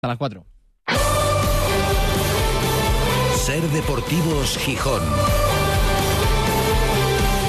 [0.00, 0.46] A las 4.
[3.34, 5.02] Ser Deportivos Gijón.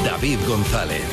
[0.03, 1.03] David González.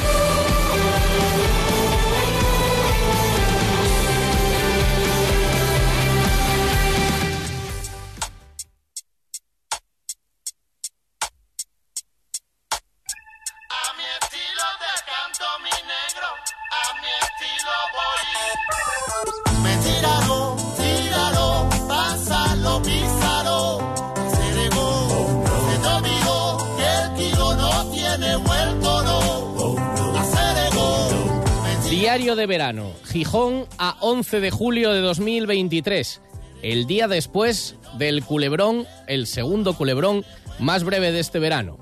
[32.47, 36.21] Verano, Gijón a 11 de julio de 2023.
[36.63, 40.25] El día después del culebrón, el segundo culebrón
[40.59, 41.79] más breve de este verano.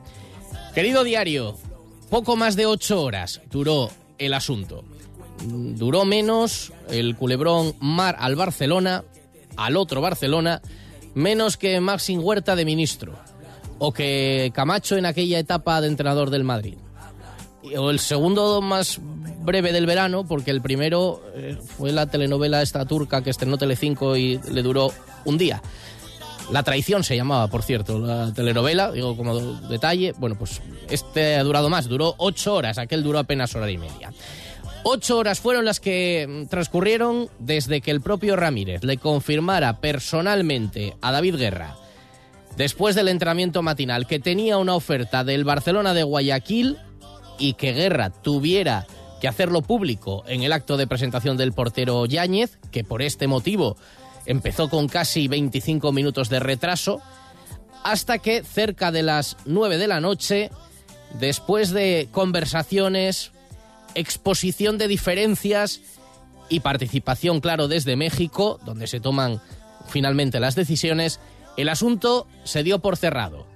[0.74, 1.56] Querido diario,
[2.10, 4.84] poco más de ocho horas duró el asunto.
[5.46, 9.04] Duró menos el culebrón Mar al Barcelona,
[9.56, 10.62] al otro Barcelona,
[11.14, 13.14] menos que Maxim Huerta de ministro,
[13.78, 16.76] o que Camacho en aquella etapa de entrenador del Madrid.
[17.76, 19.00] O el segundo más
[19.44, 24.16] breve del verano, porque el primero eh, fue la telenovela esta turca que estrenó Telecinco
[24.16, 24.92] y le duró
[25.24, 25.62] un día.
[26.50, 30.12] La traición se llamaba, por cierto, la telenovela, digo como detalle.
[30.18, 34.12] Bueno, pues este ha durado más, duró ocho horas, aquel duró apenas hora y media.
[34.82, 40.94] Ocho horas fueron las que mm, transcurrieron desde que el propio Ramírez le confirmara personalmente
[41.00, 41.76] a David Guerra,
[42.58, 46.76] después del entrenamiento matinal, que tenía una oferta del Barcelona de Guayaquil
[47.38, 48.86] y que Guerra tuviera
[49.20, 53.76] que hacerlo público en el acto de presentación del portero Yáñez, que por este motivo
[54.26, 57.00] empezó con casi 25 minutos de retraso,
[57.82, 60.50] hasta que cerca de las 9 de la noche,
[61.18, 63.32] después de conversaciones,
[63.94, 65.80] exposición de diferencias
[66.48, 69.40] y participación, claro, desde México, donde se toman
[69.88, 71.20] finalmente las decisiones,
[71.56, 73.46] el asunto se dio por cerrado.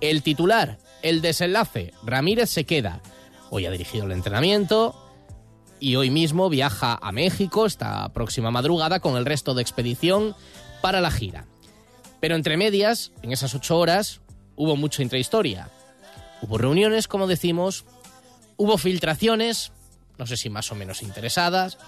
[0.00, 3.00] El titular, el desenlace, Ramírez se queda.
[3.50, 4.94] Hoy ha dirigido el entrenamiento
[5.80, 10.36] y hoy mismo viaja a México esta próxima madrugada con el resto de expedición
[10.82, 11.46] para la gira.
[12.20, 14.20] Pero entre medias, en esas ocho horas,
[14.56, 15.70] hubo mucha intrahistoria.
[16.42, 17.86] Hubo reuniones, como decimos,
[18.56, 19.72] hubo filtraciones,
[20.18, 21.78] no sé si más o menos interesadas,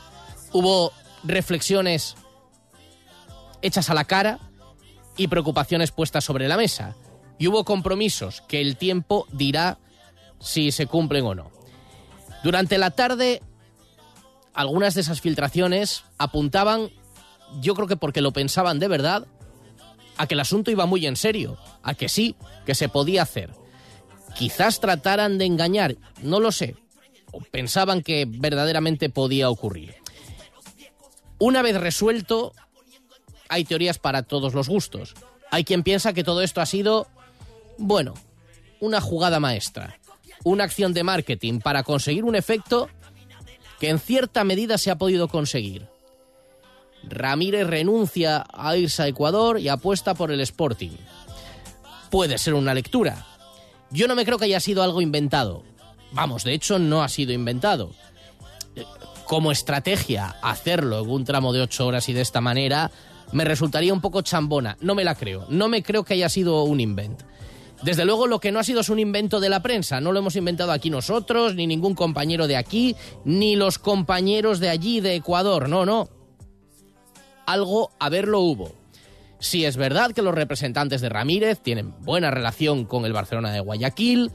[0.53, 0.92] hubo
[1.22, 2.16] reflexiones
[3.60, 4.38] hechas a la cara
[5.16, 6.97] y preocupaciones puestas sobre la mesa.
[7.42, 9.76] Y hubo compromisos que el tiempo dirá
[10.38, 11.50] si se cumplen o no.
[12.44, 13.42] Durante la tarde,
[14.54, 16.91] algunas de esas filtraciones apuntaban,
[17.60, 19.26] yo creo que porque lo pensaban de verdad,
[20.19, 23.50] a que el asunto iba muy en serio, a que sí, que se podía hacer.
[24.36, 26.76] Quizás trataran de engañar, no lo sé,
[27.32, 29.97] o pensaban que verdaderamente podía ocurrir.
[31.41, 32.52] Una vez resuelto,
[33.48, 35.14] hay teorías para todos los gustos.
[35.50, 37.08] Hay quien piensa que todo esto ha sido,
[37.78, 38.15] bueno,
[38.81, 39.99] una jugada maestra,
[40.44, 42.88] una acción de marketing para conseguir un efecto
[43.78, 45.88] que en cierta medida se ha podido conseguir.
[47.05, 50.93] Ramírez renuncia a irse a Ecuador y apuesta por el Sporting.
[52.11, 53.27] Puede ser una lectura.
[53.91, 55.65] Yo no me creo que haya sido algo inventado.
[56.12, 57.91] Vamos, de hecho no ha sido inventado.
[59.25, 62.91] Como estrategia, hacerlo en un tramo de ocho horas y de esta manera
[63.32, 64.77] me resultaría un poco chambona.
[64.81, 65.47] No me la creo.
[65.49, 67.25] No me creo que haya sido un invento.
[67.82, 70.20] Desde luego lo que no ha sido es un invento de la prensa, no lo
[70.20, 72.94] hemos inventado aquí nosotros, ni ningún compañero de aquí,
[73.25, 76.09] ni los compañeros de allí, de Ecuador, no, no.
[77.44, 78.72] Algo a verlo hubo.
[79.41, 83.59] Si es verdad que los representantes de Ramírez tienen buena relación con el Barcelona de
[83.59, 84.31] Guayaquil,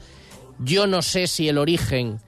[0.58, 2.20] yo no sé si el origen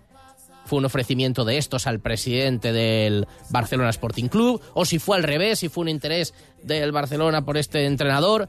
[0.64, 5.25] fue un ofrecimiento de estos al presidente del Barcelona Sporting Club, o si fue al
[5.25, 6.32] revés, si fue un interés
[6.62, 8.48] del Barcelona por este entrenador,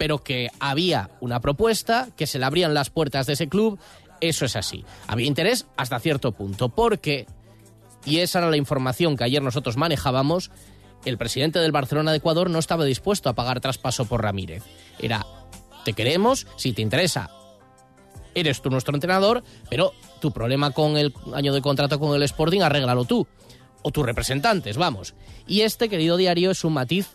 [0.00, 3.78] pero que había una propuesta, que se le abrían las puertas de ese club,
[4.22, 4.82] eso es así.
[5.06, 7.26] Había interés hasta cierto punto, porque,
[8.06, 10.50] y esa era la información que ayer nosotros manejábamos,
[11.04, 14.62] el presidente del Barcelona de Ecuador no estaba dispuesto a pagar traspaso por Ramírez.
[14.98, 15.26] Era,
[15.84, 17.30] te queremos, si te interesa,
[18.34, 22.62] eres tú nuestro entrenador, pero tu problema con el año de contrato con el Sporting,
[22.62, 23.28] arréglalo tú.
[23.82, 25.14] O tus representantes, vamos.
[25.46, 27.10] Y este, querido diario, es un matiz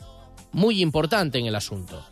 [0.51, 2.05] muy importante en el asunto.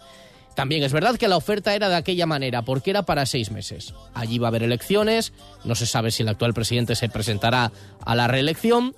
[0.55, 3.94] También es verdad que la oferta era de aquella manera, porque era para seis meses.
[4.13, 5.33] Allí va a haber elecciones,
[5.63, 7.71] no se sabe si el actual presidente se presentará
[8.05, 8.95] a la reelección,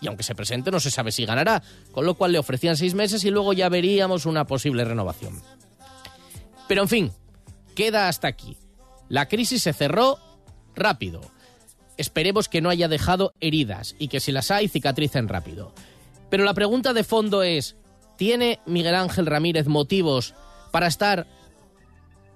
[0.00, 1.62] y aunque se presente no se sabe si ganará,
[1.92, 5.40] con lo cual le ofrecían seis meses y luego ya veríamos una posible renovación.
[6.68, 7.12] Pero en fin,
[7.74, 8.56] queda hasta aquí.
[9.08, 10.18] La crisis se cerró
[10.74, 11.20] rápido.
[11.96, 15.74] Esperemos que no haya dejado heridas y que si las hay cicatricen rápido.
[16.30, 17.76] Pero la pregunta de fondo es,
[18.20, 20.34] ¿Tiene Miguel Ángel Ramírez motivos
[20.70, 21.26] para estar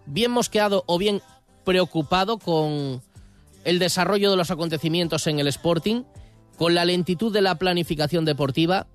[0.06, 1.22] bien mosqueado o bien
[1.64, 3.02] preocupado con
[3.64, 6.04] el desarrollo de los acontecimientos en el Sporting,
[6.58, 8.86] con la lentitud de la planificación deportiva?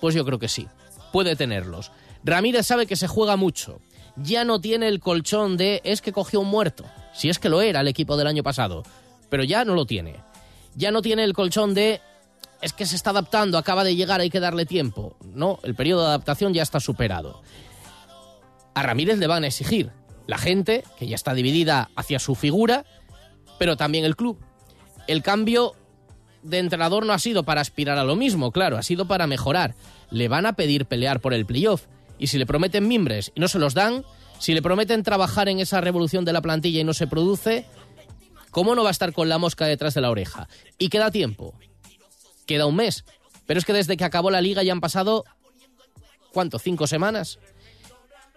[0.00, 0.68] Pues yo creo que sí,
[1.12, 1.90] puede tenerlos.
[2.24, 3.80] Ramírez sabe que se juega mucho.
[4.16, 7.62] Ya no tiene el colchón de es que cogió un muerto, si es que lo
[7.62, 8.82] era el equipo del año pasado,
[9.28, 10.16] pero ya no lo tiene.
[10.74, 12.00] Ya no tiene el colchón de
[12.60, 15.16] es que se está adaptando, acaba de llegar, hay que darle tiempo.
[15.22, 17.42] No, el periodo de adaptación ya está superado.
[18.78, 19.90] A Ramírez le van a exigir
[20.28, 22.84] la gente, que ya está dividida hacia su figura,
[23.58, 24.38] pero también el club.
[25.08, 25.74] El cambio
[26.44, 29.74] de entrenador no ha sido para aspirar a lo mismo, claro, ha sido para mejorar.
[30.12, 31.86] Le van a pedir pelear por el playoff.
[32.20, 34.04] Y si le prometen mimbres y no se los dan,
[34.38, 37.66] si le prometen trabajar en esa revolución de la plantilla y no se produce,
[38.52, 40.48] ¿cómo no va a estar con la mosca detrás de la oreja?
[40.78, 41.52] Y queda tiempo.
[42.46, 43.04] Queda un mes.
[43.44, 45.24] Pero es que desde que acabó la liga ya han pasado,
[46.32, 46.60] ¿cuánto?
[46.60, 47.40] ¿Cinco semanas?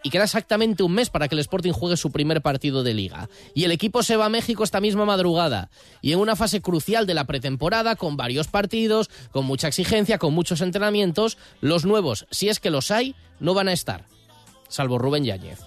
[0.04, 3.30] Y queda exactamente un mes para que el Sporting juegue su primer partido de liga.
[3.54, 5.70] Y el equipo se va a México esta misma madrugada
[6.02, 10.34] y en una fase crucial de la pretemporada con varios partidos, con mucha exigencia, con
[10.34, 14.06] muchos entrenamientos, los nuevos, si es que los hay, no van a estar,
[14.68, 15.60] salvo Rubén Yáñez.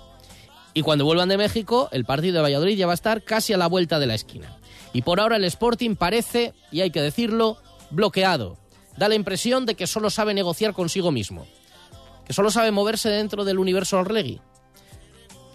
[0.73, 3.57] Y cuando vuelvan de México, el partido de Valladolid ya va a estar casi a
[3.57, 4.57] la vuelta de la esquina.
[4.93, 7.59] Y por ahora el Sporting parece, y hay que decirlo,
[7.91, 8.59] bloqueado.
[8.97, 11.47] Da la impresión de que solo sabe negociar consigo mismo
[12.27, 14.41] que solo sabe moverse dentro del universo Orlegui.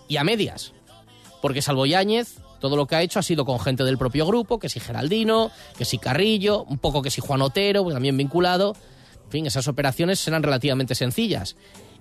[0.07, 0.73] Y a medias.
[1.41, 4.59] Porque salvo Yáñez, todo lo que ha hecho ha sido con gente del propio grupo,
[4.59, 8.75] que si Geraldino, que si Carrillo, un poco que si Juan Otero, pues también vinculado.
[9.25, 11.55] En fin, esas operaciones serán relativamente sencillas.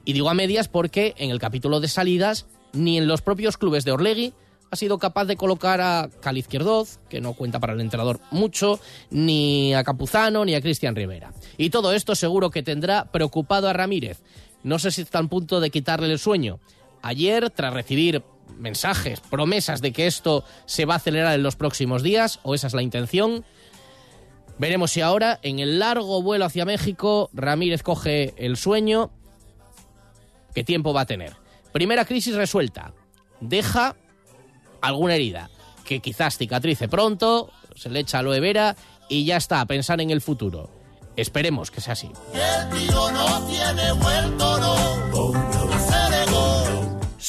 [0.04, 3.84] Y digo a medias porque en el capítulo de salidas, ni en los propios clubes
[3.84, 4.32] de Orlegui
[4.70, 8.80] ha sido capaz de colocar a Cali Izquierdoz, que no cuenta para el entrenador mucho,
[9.10, 11.32] ni a Capuzano, ni a Cristian Rivera.
[11.56, 14.22] Y todo esto seguro que tendrá preocupado a Ramírez,
[14.68, 16.60] no sé si está a punto de quitarle el sueño.
[17.02, 18.22] Ayer, tras recibir
[18.56, 22.66] mensajes, promesas de que esto se va a acelerar en los próximos días, o esa
[22.66, 23.44] es la intención,
[24.58, 29.10] veremos si ahora, en el largo vuelo hacia México, Ramírez coge el sueño.
[30.54, 31.34] ¿Qué tiempo va a tener?
[31.72, 32.92] Primera crisis resuelta.
[33.40, 33.96] Deja
[34.80, 35.50] alguna herida,
[35.84, 38.76] que quizás cicatrice pronto, se le echa aloe vera
[39.08, 40.70] y ya está, a pensar en el futuro.
[41.16, 42.10] Esperemos que sea así.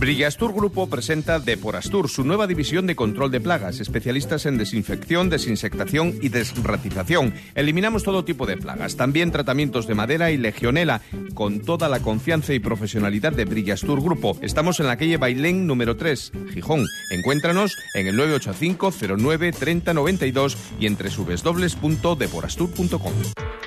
[0.00, 6.14] Brillastur Grupo presenta Deporastur, su nueva división de control de plagas, especialistas en desinfección, desinsectación
[6.22, 7.34] y desratización.
[7.54, 11.02] Eliminamos todo tipo de plagas, también tratamientos de madera y legionela,
[11.34, 14.38] con toda la confianza y profesionalidad de Brillastur Grupo.
[14.40, 16.86] Estamos en la calle Bailén número 3, Gijón.
[17.10, 23.12] Encuéntranos en el 985 09 3092 y entre www.deporastur.com.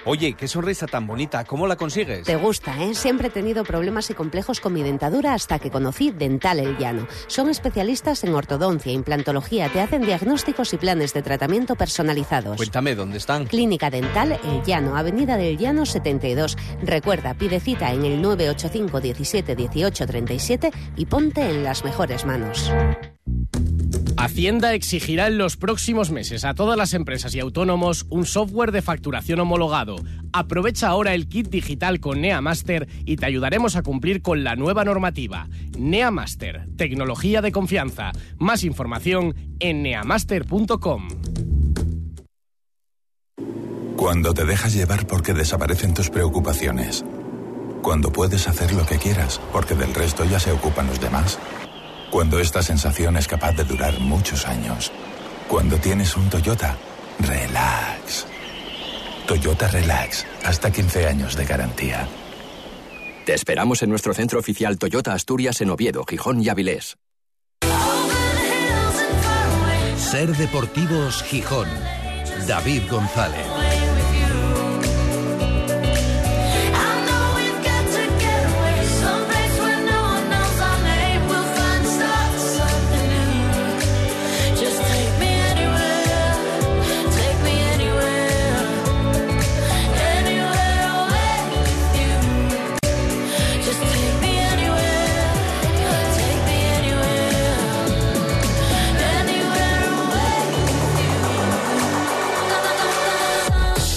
[0.06, 2.26] Oye, qué sonrisa tan bonita, ¿cómo la consigues?
[2.26, 2.94] Te gusta, ¿eh?
[2.94, 7.06] Siempre he tenido problemas y complejos con mi dentadura hasta que conocí Dental El Llano.
[7.28, 12.56] Son especialistas en ortodoncia, implantología, te hacen diagnósticos y planes de tratamiento personalizados.
[12.56, 13.46] Cuéntame, ¿dónde están?
[13.46, 16.56] Clínica Dental El Llano, Avenida del Llano 72.
[16.82, 22.72] Recuerda, pide cita en el 985 17 18 37 y ponte en las mejores manos.
[24.24, 28.82] Hacienda exigirá en los próximos meses a todas las empresas y autónomos un software de
[28.82, 29.98] facturación homologado.
[30.32, 34.86] Aprovecha ahora el kit digital con NeaMaster y te ayudaremos a cumplir con la nueva
[34.86, 35.50] normativa.
[35.78, 38.14] NeaMaster, tecnología de confianza.
[38.38, 41.10] Más información en neamaster.com.
[43.98, 47.04] Cuando te dejas llevar porque desaparecen tus preocupaciones.
[47.82, 51.38] Cuando puedes hacer lo que quieras porque del resto ya se ocupan los demás.
[52.14, 54.92] Cuando esta sensación es capaz de durar muchos años.
[55.48, 56.78] Cuando tienes un Toyota,
[57.18, 58.28] relax.
[59.26, 62.08] Toyota Relax, hasta 15 años de garantía.
[63.26, 66.98] Te esperamos en nuestro centro oficial Toyota Asturias en Oviedo, Gijón y Avilés.
[69.98, 71.68] Ser Deportivos Gijón.
[72.48, 73.53] David González.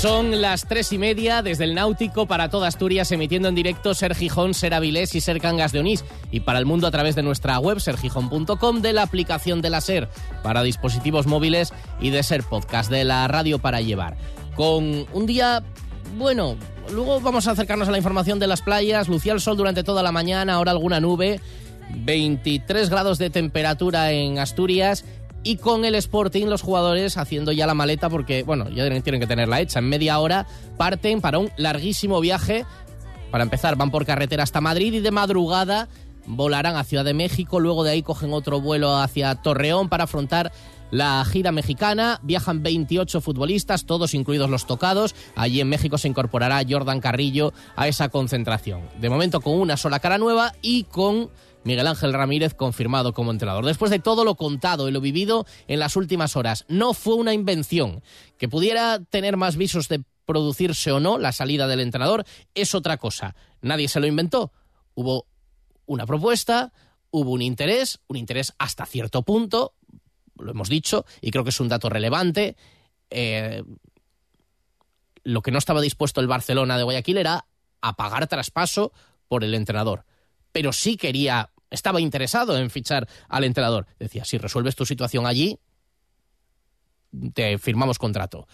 [0.07, 4.15] Son las tres y media desde el Náutico para toda Asturias, emitiendo en directo Ser
[4.15, 6.05] Gijón, Ser Avilés y Ser Cangas de Onís.
[6.31, 9.81] Y para el mundo a través de nuestra web, sergijón.com, de la aplicación de la
[9.81, 10.09] Ser
[10.45, 14.17] para dispositivos móviles y de Ser Podcast, de la radio para llevar.
[14.55, 15.65] Con un día,
[16.17, 16.57] bueno,
[16.93, 19.09] luego vamos a acercarnos a la información de las playas.
[19.09, 21.41] Lucía el sol durante toda la mañana, ahora alguna nube.
[21.91, 25.05] 23 grados de temperatura en Asturias
[25.43, 29.27] y con el Sporting los jugadores haciendo ya la maleta porque, bueno, ya tienen que
[29.27, 29.79] tenerla hecha.
[29.79, 32.65] En media hora parten para un larguísimo viaje.
[33.31, 35.89] Para empezar, van por carretera hasta Madrid y de madrugada
[36.27, 37.61] volarán a Ciudad de México.
[37.61, 40.53] Luego de ahí cogen otro vuelo hacia Torreón para afrontar
[40.91, 42.21] la gira mexicana.
[42.23, 45.15] Viajan 28 futbolistas, todos incluidos los tocados.
[45.35, 48.83] Allí en México se incorporará Jordan Carrillo a esa concentración.
[49.01, 51.31] De momento con una sola cara nueva y con
[51.67, 53.67] Miguel Ángel Ramírez confirmado como entrenador.
[53.67, 57.35] Después de todo lo contado y lo vivido en las últimas horas, no fue una
[57.35, 58.05] invención.
[58.39, 62.99] Que pudiera tener más visos de producirse o no la salida del entrenador es otra
[62.99, 63.35] cosa.
[63.63, 64.53] Nadie se lo inventó.
[64.95, 65.27] Hubo
[65.87, 66.73] una propuesta,
[67.11, 69.75] hubo un interés, un interés hasta cierto punto,
[70.39, 72.57] lo hemos dicho, y creo que es un dato relevante.
[73.11, 73.65] Eh,
[75.25, 77.49] lo que no estaba dispuesto el Barcelona de Guayaquil era
[77.81, 78.93] a pagar traspaso
[79.27, 80.05] por el entrenador.
[80.53, 83.87] Pero sí quería estaba interesado en fichar al entrenador.
[83.99, 85.59] Decía, si resuelves tu situación allí,
[87.35, 88.47] te firmamos contrato.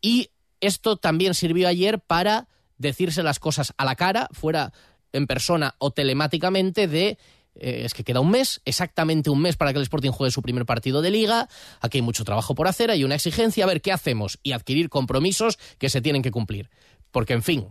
[0.00, 4.72] Y esto también sirvió ayer para decirse las cosas a la cara, fuera
[5.12, 7.18] en persona o telemáticamente, de
[7.56, 10.42] eh, es que queda un mes, exactamente un mes para que el Sporting juegue su
[10.42, 11.48] primer partido de liga,
[11.80, 14.88] aquí hay mucho trabajo por hacer, hay una exigencia, a ver qué hacemos y adquirir
[14.88, 16.70] compromisos que se tienen que cumplir.
[17.10, 17.66] Porque, en fin,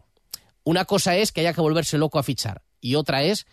[0.63, 3.47] una cosa es que haya que volverse loco a fichar y otra es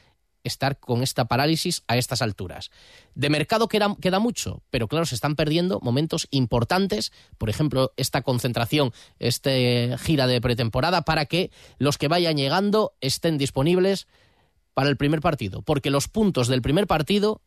[0.49, 2.71] estar con esta parálisis a estas alturas.
[3.15, 8.23] De mercado queda, queda, mucho, pero claro, se están perdiendo momentos importantes, por ejemplo, esta
[8.23, 9.51] concentración, esta
[9.99, 14.07] gira de pretemporada, para que los que vayan llegando estén disponibles
[14.75, 17.41] para el primer partido, porque los puntos del primer partido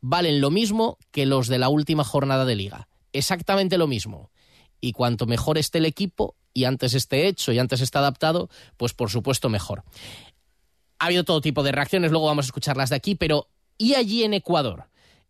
[0.00, 4.30] valen lo mismo que los de la última jornada de liga, exactamente lo mismo.
[4.82, 8.92] Y cuanto mejor esté el equipo, y antes esté hecho y antes esté adaptado, pues
[8.92, 9.84] por supuesto mejor
[11.00, 14.22] ha habido todo tipo de reacciones, luego vamos a escucharlas de aquí, pero ¿y allí
[14.22, 14.84] en Ecuador?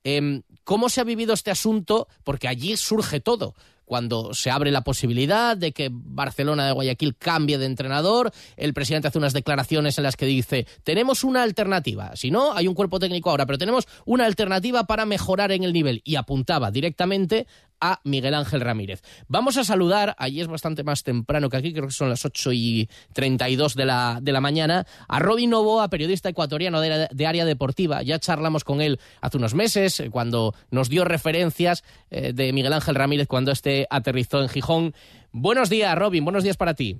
[0.04, 2.08] Em, ¿Cómo se ha vivido este asunto?
[2.24, 3.54] Porque allí surge todo
[3.90, 9.08] cuando se abre la posibilidad de que Barcelona de Guayaquil cambie de entrenador, el presidente
[9.08, 13.00] hace unas declaraciones en las que dice, tenemos una alternativa, si no, hay un cuerpo
[13.00, 17.48] técnico ahora, pero tenemos una alternativa para mejorar en el nivel y apuntaba directamente
[17.80, 19.02] a Miguel Ángel Ramírez.
[19.28, 22.52] Vamos a saludar, allí es bastante más temprano que aquí, creo que son las 8
[22.52, 28.02] y 32 de la, de la mañana, a Robin Novoa, periodista ecuatoriano de, área deportiva.
[28.02, 32.72] Ya charlamos con él hace unos meses, eh, cuando nos dio referencias eh, de Miguel
[32.72, 34.94] Ángel Ramírez cuando este aterrizó en Gijón.
[35.32, 36.98] Buenos días, Robin, buenos días para ti.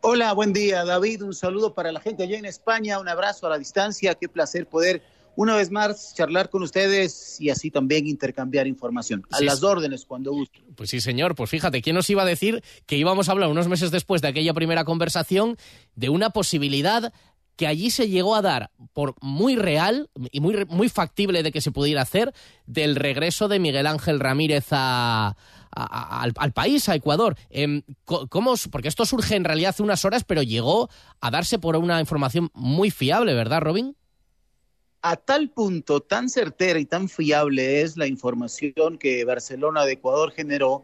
[0.00, 1.22] Hola, buen día, David.
[1.22, 4.14] Un saludo para la gente allá en España, un abrazo a la distancia.
[4.14, 5.02] Qué placer poder
[5.36, 9.24] una vez más charlar con ustedes y así también intercambiar información.
[9.30, 10.62] A las órdenes cuando guste.
[10.76, 11.34] Pues sí, señor.
[11.34, 14.28] Pues fíjate, ¿quién nos iba a decir que íbamos a hablar unos meses después de
[14.28, 15.56] aquella primera conversación
[15.94, 17.12] de una posibilidad
[17.56, 21.60] que allí se llegó a dar por muy real y muy, muy factible de que
[21.60, 22.32] se pudiera hacer
[22.66, 25.36] del regreso de Miguel Ángel Ramírez a,
[25.70, 27.36] al, al, país, a Ecuador.
[27.50, 31.76] Eh, ¿cómo, porque esto surge en realidad hace unas horas, pero llegó a darse por
[31.76, 33.96] una información muy fiable, ¿verdad, Robin?
[35.06, 40.32] A tal punto, tan certera y tan fiable es la información que Barcelona de Ecuador
[40.32, 40.82] generó,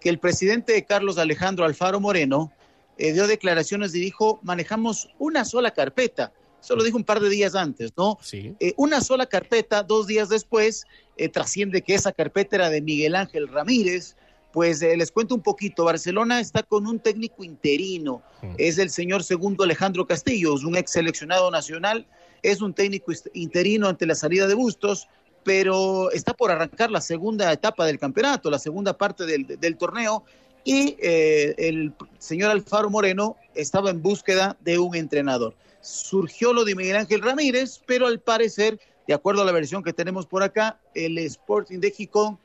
[0.00, 2.52] que el presidente Carlos Alejandro Alfaro Moreno
[2.96, 6.32] eh, dio declaraciones y dijo, manejamos una sola carpeta.
[6.62, 8.18] Eso lo dijo un par de días antes, ¿no?
[8.22, 8.54] Sí.
[8.60, 10.84] Eh, una sola carpeta, dos días después,
[11.16, 14.14] eh, trasciende que esa carpeta era de Miguel Ángel Ramírez.
[14.52, 18.54] Pues eh, les cuento un poquito, Barcelona está con un técnico interino, mm.
[18.58, 22.06] es el señor segundo Alejandro Castillo, un ex seleccionado nacional
[22.42, 25.08] es un técnico interino ante la salida de Bustos,
[25.44, 30.24] pero está por arrancar la segunda etapa del campeonato, la segunda parte del, torneo,
[30.64, 35.54] y eh, el señor Alfaro Moreno estaba en búsqueda de un entrenador.
[35.80, 39.92] Surgió lo de Miguel Ángel Ramírez, pero al parecer, de acuerdo a la versión que
[39.92, 42.38] tenemos por acá, el Sporting de Gijón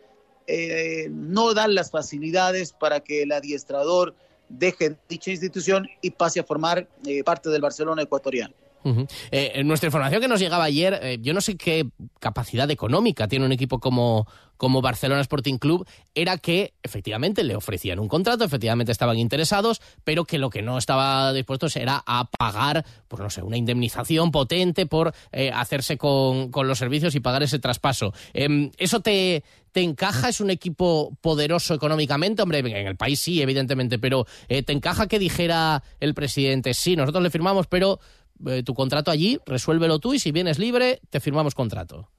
[0.46, 4.14] eh, no da las facilidades para que el adiestrador
[4.50, 8.54] deje dicha institución y pase a formar eh, parte del Barcelona ecuatoriano.
[8.84, 11.88] Uh eh, nuestra información que nos llegaba ayer, eh, yo no sé qué
[12.20, 18.00] capacidad económica tiene un equipo como, como Barcelona Sporting Club, era que efectivamente le ofrecían
[18.00, 22.86] un contrato, efectivamente estaban interesados, pero que lo que no estaba dispuestos era a pagar,
[23.08, 27.44] pues no sé, una indemnización potente por eh, hacerse con, con, los servicios y pagar
[27.44, 28.14] ese traspaso.
[28.34, 30.30] Em, ¿Eso te, te encaja?
[30.30, 32.42] ¿Es un equipo poderoso económicamente?
[32.42, 37.24] Hombre, en el país sí, evidentemente, pero ¿te encaja que dijera el presidente, sí, nosotros
[37.24, 38.00] le firmamos, pero
[38.48, 42.10] eh, tu contrato allí, resuélvelo tú y si vienes libre, te firmamos contrato.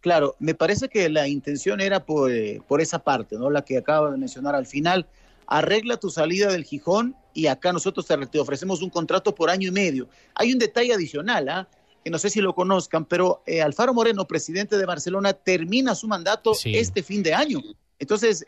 [0.00, 3.50] Claro, me parece que la intención era por, eh, por esa parte, ¿no?
[3.50, 5.06] La que acabo de mencionar al final.
[5.46, 9.70] Arregla tu salida del Gijón y acá nosotros te, ofrecemos un contrato por año y
[9.70, 10.08] medio.
[10.34, 11.68] Hay un detalle adicional, ¿ah?
[12.02, 16.08] que no sé si lo conozcan, pero eh, Alfaro Moreno, presidente de Barcelona, termina su
[16.08, 17.60] mandato este fin de año.
[18.00, 18.44] Entonces,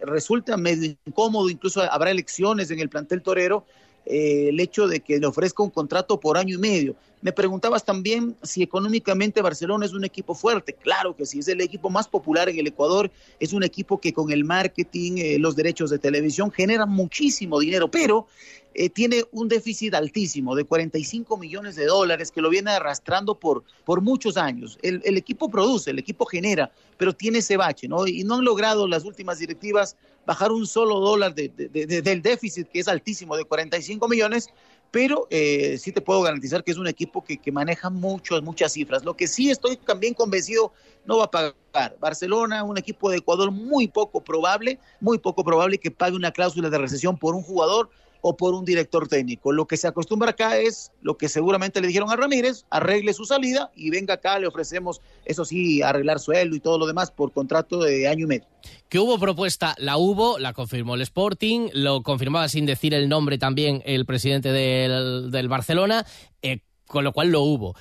[0.00, 3.64] resulta medio incómodo, incluso habrá elecciones en el plantel torero,
[4.06, 6.96] eh, el hecho de que le ofrezca un contrato por año y medio.
[7.20, 10.72] Me preguntabas también si económicamente Barcelona es un equipo fuerte.
[10.72, 14.12] Claro que sí, es el equipo más popular en el Ecuador, es un equipo que
[14.12, 18.26] con el marketing, eh, los derechos de televisión genera muchísimo dinero, pero
[18.74, 23.64] eh, tiene un déficit altísimo de 45 millones de dólares que lo viene arrastrando por,
[23.84, 24.78] por muchos años.
[24.82, 28.06] El, el, equipo produce, el equipo genera, pero tiene ese bache, ¿no?
[28.06, 29.96] Y no han logrado las últimas directivas
[30.28, 34.50] bajar un solo dólar de, de, del déficit, que es altísimo, de 45 millones,
[34.90, 38.74] pero eh, sí te puedo garantizar que es un equipo que, que, maneja muchas, muchas
[38.74, 39.06] cifras.
[39.06, 40.74] Lo que sí estoy también convencido
[41.06, 41.96] no va a pagar.
[41.98, 46.68] Barcelona, un equipo de Ecuador muy poco probable, muy poco probable que pague una cláusula
[46.68, 47.88] de recesión por un jugador
[48.20, 49.52] o por un director técnico.
[49.52, 53.24] Lo que se acostumbra acá es lo que seguramente le dijeron a Ramírez, arregle su
[53.24, 57.32] salida y venga acá, le ofrecemos, eso sí, arreglar sueldo y todo lo demás por
[57.32, 58.46] contrato de año y medio.
[58.88, 63.38] Que hubo propuesta, la hubo, la confirmó el Sporting, lo confirmaba sin decir el nombre
[63.38, 66.04] también el presidente del, Barcelona,
[66.42, 67.74] eh, con lo cual lo hubo.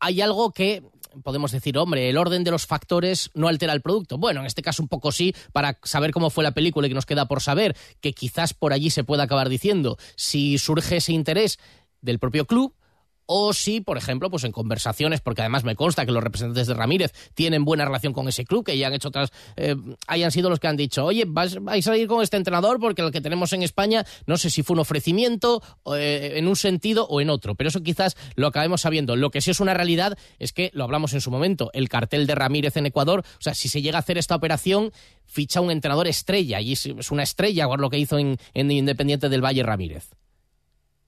[0.00, 0.82] Hay algo que
[1.22, 4.18] podemos decir, hombre, el orden de los factores no altera el producto.
[4.18, 6.94] Bueno, en este caso un poco sí, para saber cómo fue la película y que
[6.94, 11.12] nos queda por saber, que quizás por allí se pueda acabar diciendo si surge ese
[11.12, 11.58] interés
[12.00, 12.74] del propio club
[13.26, 16.74] o si, por ejemplo, pues en conversaciones, porque además me consta que los representantes de
[16.74, 19.76] Ramírez tienen buena relación con ese club, que ya han hecho otras, eh,
[20.06, 23.10] hayan sido los que han dicho, oye, vais, a ir con este entrenador porque el
[23.10, 25.62] que tenemos en España, no sé si fue un ofrecimiento
[25.94, 29.16] eh, en un sentido o en otro, pero eso quizás lo acabemos sabiendo.
[29.16, 32.26] Lo que sí es una realidad es que, lo hablamos en su momento, el cartel
[32.26, 34.92] de Ramírez en Ecuador, o sea, si se llega a hacer esta operación,
[35.26, 39.62] ficha un entrenador estrella, y es una estrella lo que hizo en, Independiente del Valle
[39.62, 40.10] Ramírez.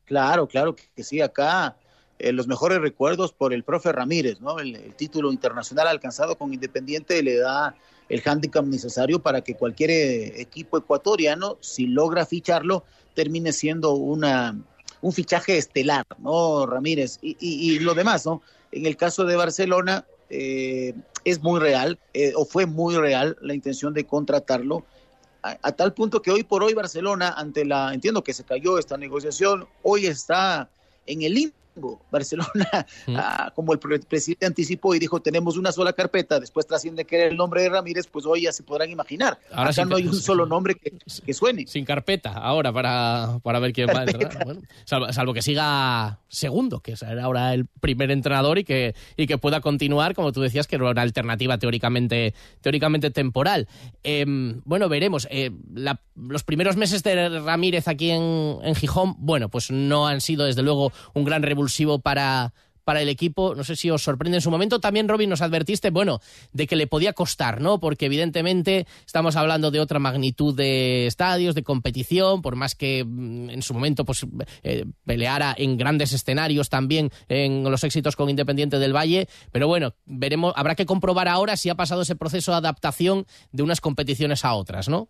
[0.04, 1.76] Claro, claro que sí, acá
[2.18, 4.58] eh, los mejores recuerdos por el profe Ramírez, ¿no?
[4.58, 7.76] El, título internacional alcanzado con Independiente le da
[8.08, 14.58] el hándicap necesario para que cualquier eh, equipo ecuatoriano, si logra ficharlo, termine siendo una,
[15.02, 16.64] un fichaje estelar, ¿no?
[16.64, 17.18] Ramírez.
[17.20, 18.40] Y, lo demás, ¿no?
[18.72, 21.98] En el caso de Barcelona, eh, es muy real,
[22.34, 24.84] o fue muy real la intención de contratarlo.
[25.42, 28.96] A, tal punto que hoy por hoy Barcelona, ante la, entiendo que se cayó esta
[28.96, 30.70] negociación, hoy está
[31.06, 31.36] en el
[32.10, 37.16] Barcelona, ah, como el presidente anticipó y dijo, tenemos una sola carpeta, después trasciende que
[37.16, 39.38] era el nombre de Ramírez, pues hoy ya se podrán imaginar.
[39.52, 40.76] Ahora Acá no hay un solo nombre
[41.26, 41.66] que, suene.
[41.66, 46.96] Sin carpeta, ahora para, para ver quién va a bueno, salvo, que siga segundo, que
[46.96, 50.76] será ahora el primer entrenador y que, y que pueda continuar, como tú decías, que
[50.76, 53.68] era una alternativa teóricamente, teóricamente temporal.
[54.02, 55.26] Em, bueno, veremos.
[55.30, 55.50] Eh,
[56.14, 60.62] los primeros meses de Ramírez aquí en, en Gijón, bueno, pues no han sido desde
[60.62, 61.42] luego un gran
[62.00, 62.52] para,
[62.86, 63.56] para el equipo.
[63.56, 64.78] No sé si os sorprende en su momento.
[64.78, 66.20] También, Robin, nos advertiste, bueno,
[66.52, 67.80] de que le podía costar, ¿no?
[67.80, 73.50] Porque evidentemente estamos hablando de otra magnitud de estadios, de competición, por más que mm,
[73.50, 74.24] en su momento pues,
[74.62, 79.26] eh, peleara en grandes escenarios también en los éxitos con Independiente del Valle.
[79.50, 83.64] Pero bueno, veremos, habrá que comprobar ahora si ha pasado ese proceso de adaptación de
[83.64, 85.08] unas competiciones a otras, ¿no?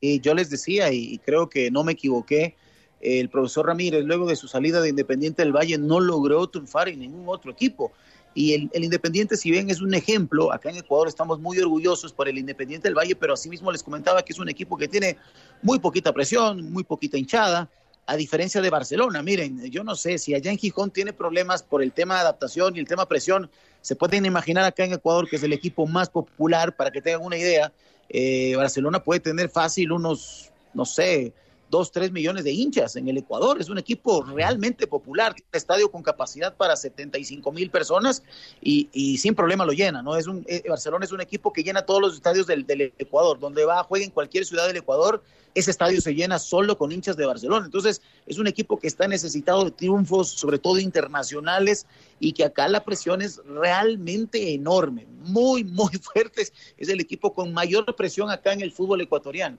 [0.00, 2.54] Y yo les decía, y creo que no me equivoqué,
[3.00, 7.00] el profesor Ramírez, luego de su salida de Independiente del Valle, no logró triunfar en
[7.00, 7.92] ningún otro equipo.
[8.34, 12.28] Y el, Independiente, si bien es un ejemplo, acá en Ecuador estamos muy orgullosos por
[12.28, 15.16] el Independiente del Valle, pero asimismo les comentaba que es un equipo que tiene
[15.62, 17.70] muy poquita presión, muy poquita hinchada,
[18.06, 19.22] a diferencia de Barcelona.
[19.22, 22.76] Miren, yo no sé si allá en Gijón tiene problemas por el tema de adaptación
[22.76, 23.48] y el tema presión.
[23.80, 27.22] Se pueden imaginar acá en Ecuador, que es el equipo más popular, para que tengan
[27.22, 27.72] una idea.
[28.08, 31.32] Eh, Barcelona puede tener fácil unos, no sé,
[31.70, 33.60] dos, tres millones de hinchas en el Ecuador.
[33.60, 38.22] Es un equipo realmente popular, tiene un estadio con capacidad para 75 mil personas
[38.60, 40.02] y, y, sin problema lo llena.
[40.02, 40.16] ¿no?
[40.16, 43.38] Es un, eh, Barcelona es un equipo que llena todos los estadios del, del, Ecuador.
[43.38, 45.22] Donde va, juega en cualquier ciudad del Ecuador,
[45.54, 47.64] ese estadio se llena solo con hinchas de Barcelona.
[47.64, 51.86] Entonces, es un equipo que está necesitado de triunfos, sobre todo internacionales,
[52.18, 56.42] y que acá la presión es realmente enorme, muy, muy fuerte.
[56.76, 59.58] Es el equipo con mayor presión acá en el fútbol ecuatoriano.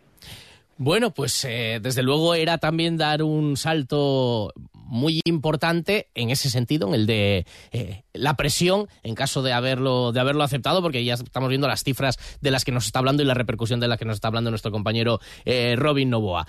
[0.77, 6.89] Bueno, pues eh, desde luego era también dar un salto muy importante en ese sentido,
[6.89, 11.13] en el de eh, la presión en caso de haberlo, de haberlo aceptado, porque ya
[11.13, 13.97] estamos viendo las cifras de las que nos está hablando y la repercusión de las
[13.97, 16.45] que nos está hablando nuestro compañero eh, Robin Novoa.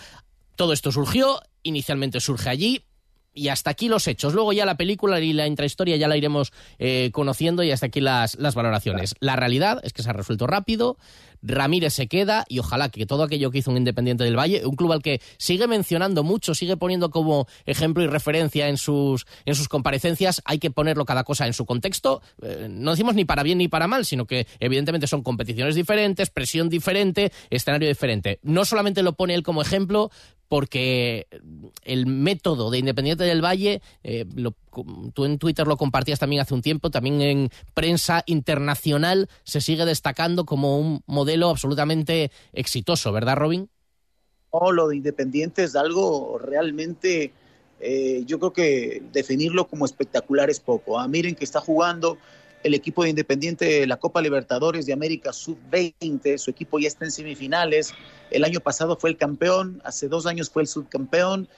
[0.56, 2.82] Todo esto surgió, inicialmente surge allí,
[3.36, 4.34] y hasta aquí los hechos.
[4.34, 8.00] Luego ya la película y la intrahistoria ya la iremos eh, conociendo y hasta aquí
[8.00, 9.14] las, las valoraciones.
[9.20, 10.96] La realidad es que se ha resuelto rápido,
[11.42, 14.74] Ramírez se queda y ojalá que todo aquello que hizo un Independiente del Valle, un
[14.74, 19.54] club al que sigue mencionando mucho, sigue poniendo como ejemplo y referencia en sus, en
[19.54, 22.22] sus comparecencias, hay que ponerlo cada cosa en su contexto.
[22.42, 26.30] Eh, no decimos ni para bien ni para mal, sino que evidentemente son competiciones diferentes,
[26.30, 28.40] presión diferente, escenario diferente.
[28.42, 30.10] No solamente lo pone él como ejemplo,
[30.48, 31.26] porque
[31.82, 34.24] el método de Independiente del Valle, eh,
[35.14, 39.84] tú en Twitter lo compartías también hace un tiempo, también en prensa internacional se sigue
[39.84, 43.68] destacando como un modelo absolutamente exitoso, ¿verdad, Robin?
[44.50, 47.32] Oh, lo de Independiente es algo realmente,
[47.80, 50.98] eh, yo creo que definirlo como espectacular es poco.
[50.98, 52.16] Ah, miren que está jugando
[52.66, 57.04] el equipo de Independiente de la Copa Libertadores de América Sub-20, su equipo ya está
[57.04, 57.94] en semifinales,
[58.30, 61.48] el año pasado fue el campeón, hace dos años fue el subcampeón,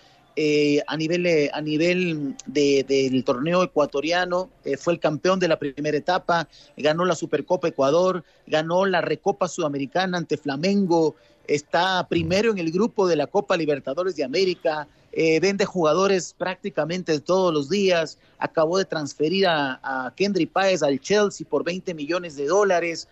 [0.40, 5.48] eh, a nivel, eh, a nivel de, del torneo ecuatoriano, eh, fue el campeón de
[5.48, 6.46] la primera etapa,
[6.77, 11.16] ganó la Supercopa Ecuador, ganó la Recopa Sudamericana ante Flamengo,
[11.48, 17.18] está primero en el grupo de la Copa Libertadores de América, eh, vende jugadores prácticamente
[17.18, 22.37] todos los días, acabó de transferir a, a Kendry Páez al Chelsea por 20 millones
[22.37, 23.09] de dólares.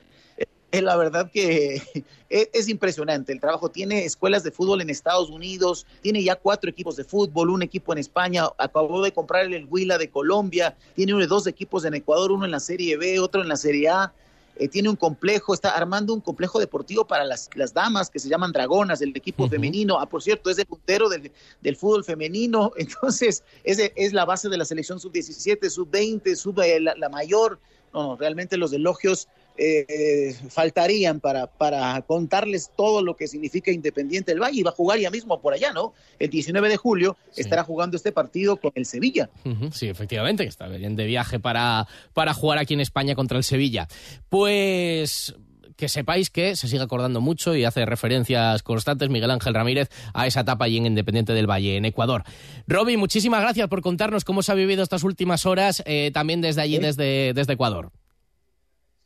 [0.72, 1.82] Eh, la verdad que es,
[2.52, 3.70] es, impresionante el trabajo.
[3.70, 7.92] Tiene escuelas de fútbol en Estados Unidos, tiene ya cuatro equipos de fútbol, un equipo
[7.92, 12.44] en España, acabó de comprar el Huila de Colombia, tiene dos equipos en Ecuador, uno
[12.44, 14.12] en la Serie B, otro en la Serie A
[14.58, 18.28] eh, tiene un complejo, está armando un complejo deportivo para las, las damas que se
[18.28, 19.50] llaman Dragonas, del equipo uh -huh.
[19.50, 20.00] femenino.
[20.00, 24.48] Ah, por cierto, es el puntero del, del fútbol femenino, entonces es, es la base
[24.48, 27.58] de la selección sub-17, sub-20, sub, eh, la, la, mayor.
[27.92, 34.32] No, no, realmente los elogios eh, faltarían para, para contarles todo lo que significa Independiente
[34.32, 35.94] del Valle y va a jugar ya mismo por allá, ¿no?
[36.18, 37.40] El 19 de julio sí.
[37.40, 39.30] estará jugando este partido con el Sevilla.
[39.44, 43.14] Uh -huh, sí, efectivamente, que está bien de viaje para, para jugar aquí en España
[43.14, 43.88] contra el Sevilla.
[44.28, 45.34] Pues
[45.76, 50.26] que sepáis que se sigue acordando mucho y hace referencias constantes Miguel Ángel Ramírez a
[50.26, 52.24] esa etapa allí en Independiente del Valle, en Ecuador.
[52.66, 56.62] Robin, muchísimas gracias por contarnos cómo se ha vivido estas últimas horas eh, también desde
[56.62, 56.82] allí, ¿Sí?
[56.82, 57.92] desde, desde Ecuador.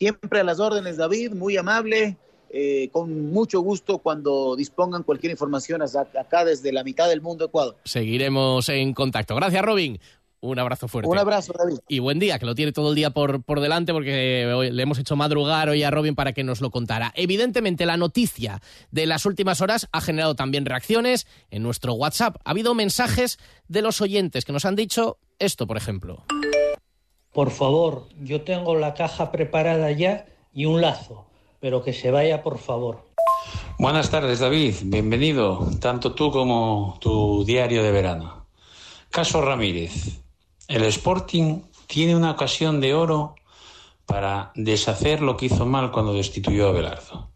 [0.00, 2.16] Siempre a las órdenes, David, muy amable.
[2.48, 7.76] Eh, con mucho gusto cuando dispongan cualquier información acá desde la mitad del mundo, Ecuador.
[7.84, 9.36] Seguiremos en contacto.
[9.36, 10.00] Gracias, Robin.
[10.40, 11.06] Un abrazo fuerte.
[11.06, 11.80] Un abrazo, David.
[11.86, 14.82] Y buen día, que lo tiene todo el día por, por delante porque hoy le
[14.82, 17.12] hemos hecho madrugar hoy a Robin para que nos lo contara.
[17.14, 22.36] Evidentemente, la noticia de las últimas horas ha generado también reacciones en nuestro WhatsApp.
[22.44, 26.24] Ha habido mensajes de los oyentes que nos han dicho esto, por ejemplo.
[27.32, 31.26] Por favor, yo tengo la caja preparada ya y un lazo,
[31.60, 33.06] pero que se vaya, por favor.
[33.78, 34.74] Buenas tardes, David.
[34.82, 38.46] Bienvenido, tanto tú como tu diario de verano.
[39.10, 40.20] Caso Ramírez.
[40.66, 43.36] El Sporting tiene una ocasión de oro
[44.06, 47.28] para deshacer lo que hizo mal cuando destituyó a Belardo.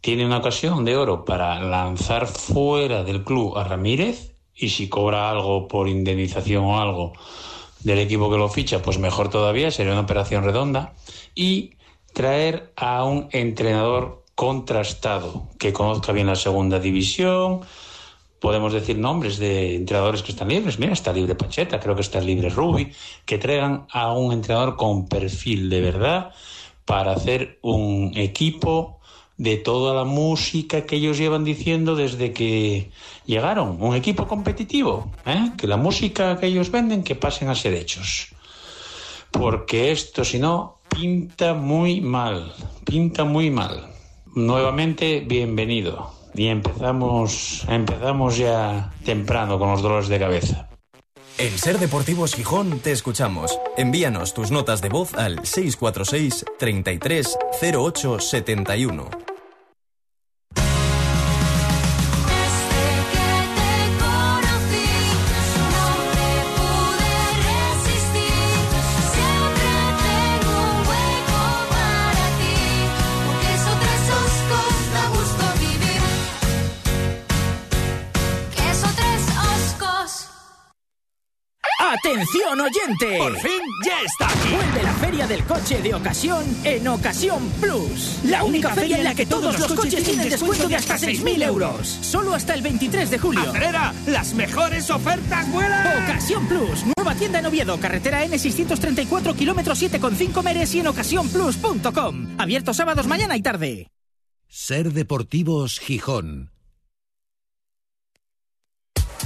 [0.00, 5.30] Tiene una ocasión de oro para lanzar fuera del club a Ramírez y si cobra
[5.30, 7.12] algo por indemnización o algo
[7.84, 10.94] del equipo que lo ficha, pues mejor todavía, sería una operación redonda.
[11.34, 11.74] Y
[12.12, 17.60] traer a un entrenador contrastado, que conozca bien la segunda división.
[18.40, 20.78] Podemos decir nombres de entrenadores que están libres.
[20.78, 22.92] Mira, está libre Pacheta, creo que está libre Rubi.
[23.24, 26.32] Que traigan a un entrenador con perfil de verdad
[26.84, 28.98] para hacer un equipo
[29.42, 32.92] de toda la música que ellos llevan diciendo desde que
[33.26, 33.76] llegaron.
[33.82, 35.50] Un equipo competitivo, ¿eh?
[35.58, 38.28] que la música que ellos venden que pasen a ser hechos.
[39.32, 43.88] Porque esto, si no, pinta muy mal, pinta muy mal.
[44.32, 46.12] Nuevamente, bienvenido.
[46.34, 50.68] Y empezamos, empezamos ya temprano con los dolores de cabeza.
[51.38, 53.58] En Ser Deportivos Gijón te escuchamos.
[53.76, 57.38] Envíanos tus notas de voz al 646 33
[57.74, 59.31] 08 71.
[82.22, 83.18] ¡Atención oyente!
[83.18, 84.54] ¡Por fin ya está aquí!
[84.54, 88.20] Vuelve la feria del coche de ocasión en Ocasión Plus.
[88.22, 91.88] La única feria en la que todos los coches tienen descuento de hasta 6.000 euros.
[91.88, 93.50] Solo hasta el 23 de julio.
[93.50, 93.92] ¡Acelera!
[94.06, 96.04] ¡Las mejores ofertas vuelan!
[96.04, 96.84] Ocasión Plus.
[96.96, 97.80] Nueva tienda en Oviedo.
[97.80, 102.36] Carretera N634, kilómetro 7,5 Meres y en ocasiónplus.com.
[102.38, 103.88] Abierto sábados, mañana y tarde.
[104.46, 106.51] Ser Deportivos Gijón.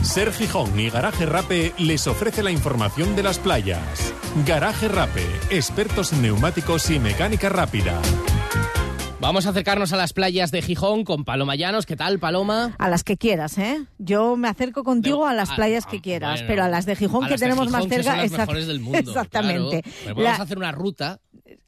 [0.03, 4.13] Ser Gijón y Garaje Rape les ofrece la información de las playas.
[4.47, 8.01] Garaje Rape, expertos en neumáticos y mecánica rápida.
[9.19, 11.87] Vamos a acercarnos a las playas de Gijón con Paloma Llanos.
[11.87, 12.77] ¿Qué tal, Paloma?
[12.79, 13.83] A las que quieras, ¿eh?
[13.99, 17.25] Yo me acerco contigo a las playas que quieras, bueno, pero a las de Gijón
[17.25, 18.11] a que de tenemos Gijón, más que cerca.
[18.11, 18.99] son las exact- mejores del mundo.
[18.99, 19.83] Exactamente.
[19.83, 19.99] claro.
[20.05, 21.21] Pero La- a hacer una ruta.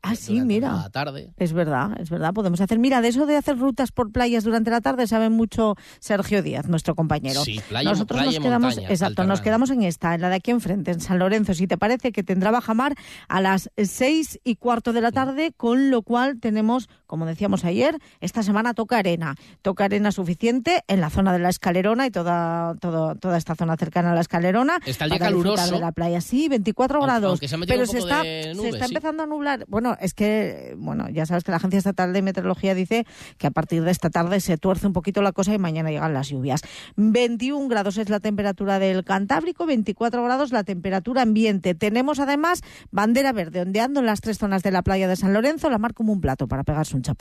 [0.02, 0.72] Ah, sí, mira.
[0.72, 1.32] la tarde.
[1.36, 2.32] Es verdad, es verdad.
[2.32, 2.78] Podemos hacer.
[2.78, 6.68] Mira, de eso de hacer rutas por playas durante la tarde sabe mucho Sergio Díaz,
[6.68, 7.42] nuestro compañero.
[7.44, 10.36] Sí, playa- Nosotros playa nos quedamos, montaña, exacto, nos quedamos en esta, en la de
[10.36, 11.52] aquí enfrente, en San Lorenzo.
[11.54, 12.94] Si te parece que tendrá bajamar
[13.28, 17.96] a las seis y cuarto de la tarde, con lo cual tenemos, como decíamos ayer,
[18.20, 22.74] esta semana toca arena, toca arena suficiente en la zona de la Escalerona y toda,
[22.80, 24.78] todo- toda esta zona cercana a la Escalerona.
[24.84, 25.72] Está el día para caluroso.
[25.74, 27.30] de la playa, sí, 24 Aunque- grados.
[27.30, 28.90] aunque se pero un se está, se está sí.
[28.94, 29.64] empezando a nublar.
[29.68, 33.52] Bueno, es que, bueno, ya sabes que la Agencia Estatal de Meteorología dice que a
[33.52, 36.62] partir de esta tarde se tuerce un poquito la cosa y mañana llegan las lluvias.
[36.96, 41.76] 21 grados es la temperatura del Cantábrico, 24 grados la temperatura ambiente.
[41.76, 45.70] Tenemos además bandera verde ondeando en las tres zonas de la playa de San Lorenzo,
[45.70, 47.04] la mar como un plato para pegarse un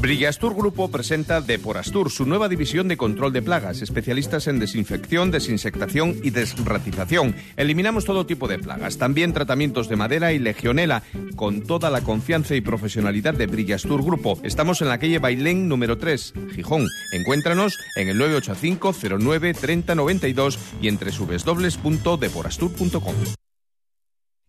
[0.00, 6.16] Brillastur Grupo presenta Deporastur, su nueva división de control de plagas, especialistas en desinfección, desinsectación
[6.22, 7.34] y desratización.
[7.56, 11.02] Eliminamos todo tipo de plagas, también tratamientos de madera y legionela,
[11.36, 14.38] con toda la confianza y profesionalidad de Brillastur Grupo.
[14.42, 16.86] Estamos en la calle Bailén número 3, Gijón.
[17.12, 23.14] Encuéntranos en el 985 09 30 92 y en www.deporastur.com.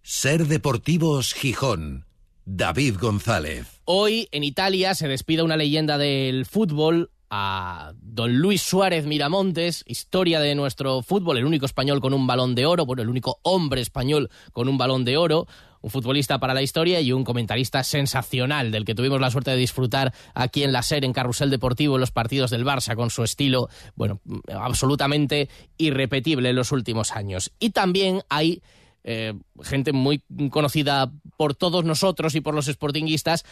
[0.01, 2.08] Ser Deportivos Gijón.
[2.51, 3.79] David González.
[3.85, 10.39] Hoy en Italia se despide una leyenda del fútbol a don Luis Suárez Miramontes, historia
[10.39, 13.81] de nuestro fútbol, el único español con un balón de oro, bueno, el único hombre
[13.81, 15.45] español con un balón de oro,
[15.81, 19.57] un futbolista para la historia y un comentarista sensacional del que tuvimos la suerte de
[19.57, 23.23] disfrutar aquí en la SER, en Carrusel Deportivo, en los partidos del Barça, con su
[23.23, 27.51] estilo, bueno, absolutamente irrepetible en los últimos años.
[27.59, 28.63] Y también hay
[29.03, 29.33] eh,
[29.63, 33.45] gente muy conocida por todos nosotros y por los sportinguistas,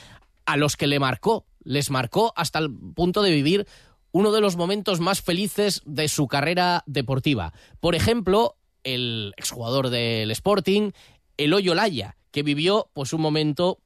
[0.46, 3.68] a los que le marcó, les marcó hasta el punto de vivir
[4.12, 7.54] uno de los momentos más felices de su carrera deportiva.
[7.80, 10.92] Por ejemplo, el exjugador del Sporting,
[11.36, 13.80] Eloy Olaya, que vivió pues un momento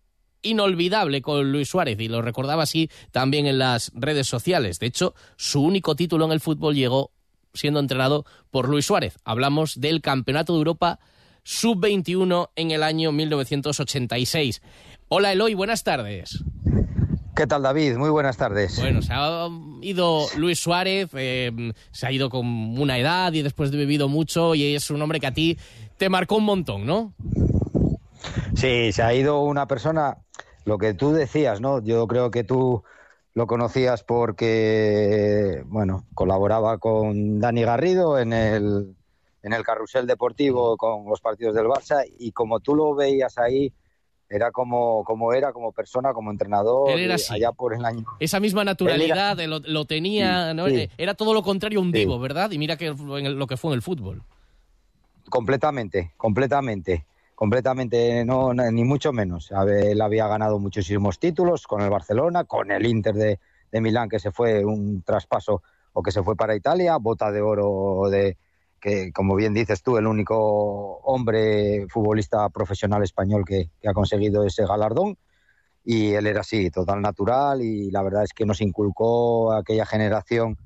[0.43, 4.79] inolvidable con Luis Suárez y lo recordaba así también en las redes sociales.
[4.79, 7.11] De hecho, su único título en el fútbol llegó
[7.53, 9.17] siendo entrenado por Luis Suárez.
[9.23, 10.99] Hablamos del Campeonato de Europa
[11.43, 14.61] Sub-21 en el año 1986.
[15.09, 16.43] Hola Eloy, buenas tardes.
[17.35, 17.95] ¿Qué tal David?
[17.95, 18.79] Muy buenas tardes.
[18.79, 19.47] Bueno, se ha
[19.81, 22.45] ido Luis Suárez, eh, se ha ido con
[22.77, 25.57] una edad y después de vivido mucho y es un hombre que a ti
[25.97, 27.13] te marcó un montón, ¿no?
[28.53, 30.17] Sí, se ha ido una persona,
[30.65, 31.81] lo que tú decías, ¿no?
[31.81, 32.83] Yo creo que tú
[33.33, 38.95] lo conocías porque, bueno, colaboraba con Dani Garrido en el,
[39.43, 43.73] en el carrusel deportivo con los partidos del Barça y como tú lo veías ahí,
[44.29, 47.33] era como, como era, como persona, como entrenador, Él era y así.
[47.33, 48.05] allá por el año.
[48.19, 50.67] Esa misma naturalidad, lo, lo tenía, Sí, ¿no?
[50.67, 50.75] sí.
[50.75, 51.99] Eh, Era todo lo contrario a un Sí.
[51.99, 52.49] divo, ¿verdad?
[52.51, 54.21] Y mira que fue en el- lo que fue en el fútbol.
[55.29, 59.51] Completamente, completamente, completamente, no, ni mucho menos.
[59.67, 63.39] Él había ganado muchísimos títulos con el Barcelona, con el Inter de,
[63.71, 65.61] de Milán, que se fue un traspaso
[65.93, 68.37] o que se fue para Italia, bota de oro de
[68.81, 74.65] que, como bien dices tú, el único hombre futbolista profesional español que, ha conseguido ese
[74.65, 75.17] galardón.
[75.83, 80.57] Y él era así, total natural, y la verdad es que nos inculcó aquella generación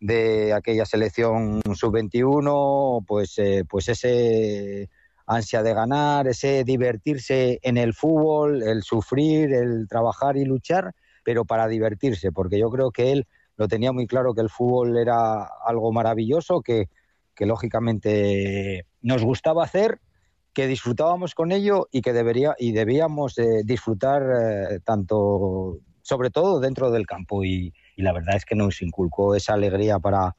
[0.00, 4.88] de aquella selección sub-21, pues, eh, pues ese
[5.26, 11.44] ansia de ganar, ese divertirse en el fútbol, el sufrir, el trabajar y luchar, pero
[11.44, 15.44] para divertirse, porque yo creo que él lo tenía muy claro que el fútbol era
[15.66, 16.88] algo maravilloso, que,
[17.36, 20.00] que lógicamente nos gustaba hacer,
[20.52, 26.58] que disfrutábamos con ello y que debería y debíamos eh, disfrutar eh, tanto, sobre todo
[26.58, 30.34] dentro del campo y, y la verdad es que nos inculcó esa alegría para,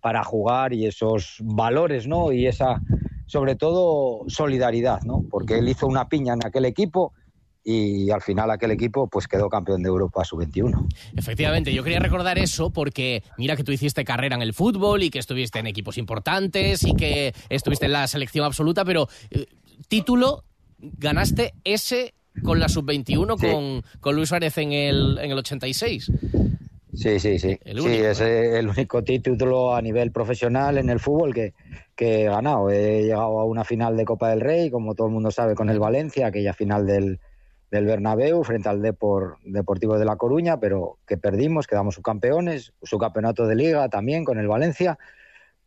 [0.00, 2.32] para jugar y esos valores, ¿no?
[2.32, 2.80] Y esa,
[3.26, 5.24] sobre todo, solidaridad, ¿no?
[5.30, 7.12] Porque él hizo una piña en aquel equipo
[7.62, 10.86] y al final aquel equipo pues quedó campeón de Europa sub-21.
[11.16, 15.10] Efectivamente, yo quería recordar eso porque mira que tú hiciste carrera en el fútbol y
[15.10, 19.46] que estuviste en equipos importantes y que estuviste en la selección absoluta, pero eh,
[19.88, 20.44] título
[20.78, 23.46] ganaste ese con la sub-21 sí.
[23.46, 26.10] con, con Luis Suárez en el, en el 86.
[26.94, 27.58] Sí, sí, sí.
[27.66, 31.54] Único, sí, es el único título a nivel profesional en el fútbol que,
[31.94, 32.70] que he ganado.
[32.70, 35.70] He llegado a una final de Copa del Rey, como todo el mundo sabe, con
[35.70, 37.20] el Valencia, aquella final del,
[37.70, 42.98] del Bernabéu frente al Depor, Deportivo de La Coruña, pero que perdimos, quedamos subcampeones, su
[42.98, 44.98] campeonato de liga también con el Valencia,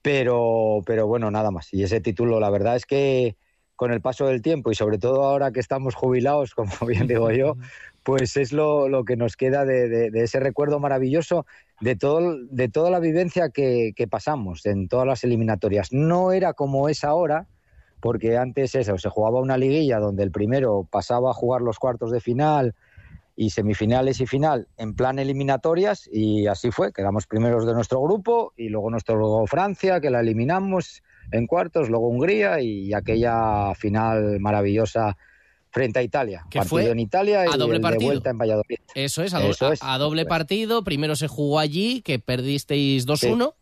[0.02, 1.74] pero, pero bueno, nada más.
[1.74, 3.38] Y ese título, la verdad es que
[3.76, 7.32] con el paso del tiempo y sobre todo ahora que estamos jubilados, como bien digo
[7.32, 7.56] yo,
[8.04, 11.46] pues es lo, lo que nos queda de, ese recuerdo maravilloso
[11.80, 15.92] de, todo, de toda la vivencia que, pasamos en todas las eliminatorias.
[15.92, 17.48] No era como es ahora,
[18.04, 22.12] porque antes eso, se jugaba una liguilla donde el primero pasaba a jugar los cuartos
[22.12, 22.76] de final
[23.38, 28.52] y semifinales y final en plan eliminatorias y así fue, quedamos primeros de nuestro grupo
[28.58, 35.16] y luego nuestro Francia, que la eliminamos en cuartos, luego Hungría y aquella final maravillosa
[35.72, 36.46] frente a Italia.
[36.50, 38.00] Que partido fue en Italia y a doble el partido.
[38.02, 38.80] de vuelta en Valladolid.
[38.96, 39.82] Eso es, a, do Eso es.
[39.82, 40.84] a, a doble partido.
[40.84, 43.54] Primero se jugó allí, que perdisteis 2-1.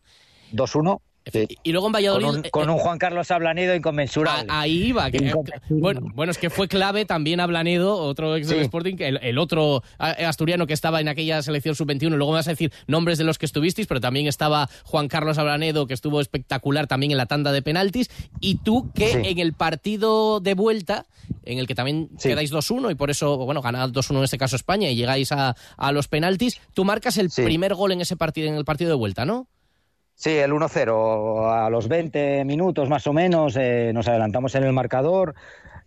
[0.50, 0.56] Sí.
[0.56, 1.00] 2-1.
[1.30, 1.46] Sí.
[1.62, 2.26] Y luego en Valladolid.
[2.26, 4.46] Con un, con un, Juan Carlos Ablanido inconmensurable.
[4.48, 5.10] ahí iba.
[5.10, 5.32] Que,
[5.68, 8.62] bueno, bueno, es que fue clave también Ablanedo, otro ex del.
[8.62, 12.10] Sporting, el, el, otro asturiano que estaba en aquella selección sub-21.
[12.10, 15.38] Luego me vas a decir nombres de los que estuvisteis, pero también estaba Juan Carlos
[15.38, 18.10] Ablanedo, que estuvo espectacular también en la tanda de penaltis.
[18.40, 19.18] Y tú, que sí.
[19.24, 21.06] en el partido de vuelta,
[21.44, 24.56] en el que también quedáis 2-1 y por eso, bueno, ganad 2-1 en este caso
[24.56, 28.48] España y llegáis a, a los penaltis, tú marcas el primer gol en ese partido,
[28.48, 29.48] en el partido de vuelta, ¿no?
[30.14, 31.50] Sí, el 1-0.
[31.64, 35.34] A los 20 minutos más o menos eh, nos adelantamos en el marcador.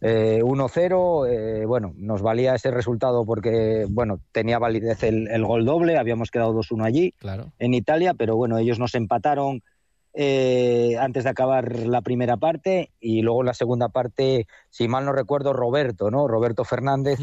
[0.01, 5.65] Eh, 1-0, eh, bueno, nos valía ese resultado porque, bueno, tenía validez el, el gol
[5.65, 7.53] doble, habíamos quedado 2-1 allí, claro.
[7.59, 9.63] en Italia, pero bueno, ellos nos empataron
[10.17, 15.03] eh, antes de acabar la primera parte y luego en la segunda parte, si mal
[15.03, 16.27] no recuerdo, Roberto, ¿no?
[16.27, 17.19] Roberto Fernández.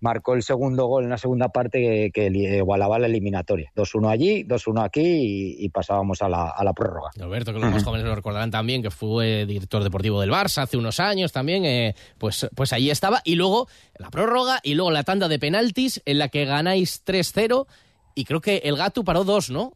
[0.00, 3.70] Marcó el segundo gol en la segunda parte que, que igualaba la eliminatoria.
[3.76, 7.10] 2-1 allí, 2-1 aquí y, y, pasábamos a la, a la prórroga.
[7.16, 10.76] Roberto, que los más jóvenes lo recordarán también, que fue director deportivo del Barça hace
[10.76, 13.20] unos años también, eh, pues, pues allí estaba.
[13.24, 17.66] Y luego la prórroga y luego la tanda de penaltis en la que ganáis 3-0
[18.14, 19.74] y creo que el Gato paró dos, ¿no?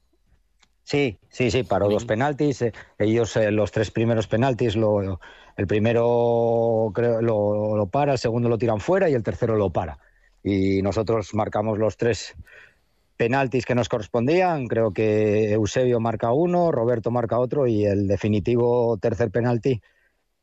[0.82, 2.60] Sí, sí, sí, paró dos penaltis.
[2.62, 5.18] Eh, ellos, eh, los tres primeros penaltis, lo,
[5.56, 9.70] el primero creo, lo, lo para, el segundo lo tiran fuera y el tercero lo
[9.70, 9.98] para
[10.44, 12.36] y nosotros marcamos los tres
[13.16, 14.68] penaltis que nos correspondían.
[14.68, 19.80] Creo que Eusebio marca uno, Roberto marca otro y el definitivo tercer penalti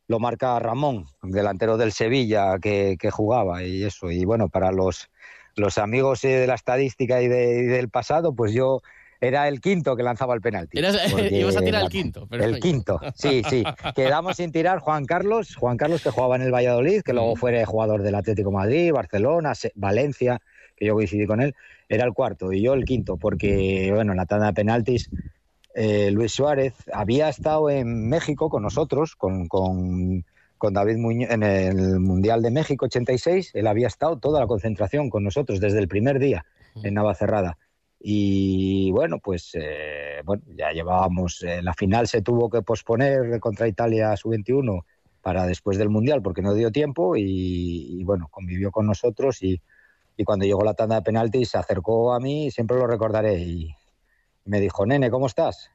[0.07, 4.11] lo marca Ramón, delantero del Sevilla que, que jugaba y eso.
[4.11, 5.09] Y bueno, para los,
[5.55, 8.81] los amigos de la estadística y, de, y del pasado, pues yo
[9.21, 10.79] era el quinto que lanzaba el penalti.
[10.79, 10.97] Eras,
[11.31, 12.27] ibas a tirar el quinto.
[12.27, 13.63] Pero el quinto, sí, sí.
[13.95, 17.63] Quedamos sin tirar Juan Carlos, Juan Carlos que jugaba en el Valladolid, que luego fue
[17.63, 20.41] jugador del Atlético Madrid, Barcelona, Valencia,
[20.75, 21.55] que yo coincidí con él,
[21.87, 25.09] era el cuarto y yo el quinto, porque bueno, en la tanda de penaltis
[25.75, 30.25] eh, Luis Suárez había estado en México con nosotros, con, con,
[30.57, 35.11] con David Muñoz, en el Mundial de México 86, él había estado toda la concentración
[35.11, 36.45] con nosotros desde el primer día
[36.83, 37.57] en Navacerrada.
[38.03, 43.67] Y bueno, pues eh, bueno, ya llevábamos, eh, la final se tuvo que posponer contra
[43.67, 44.83] Italia sub-21
[45.21, 49.61] para después del Mundial porque no dio tiempo y, y bueno, convivió con nosotros y,
[50.17, 53.75] y, cuando llegó la tanda de penaltis se acercó a mí, siempre lo recordaré, y
[54.45, 55.69] me dijo, nene, ¿cómo estás?